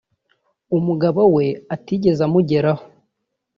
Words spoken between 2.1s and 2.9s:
amugeraho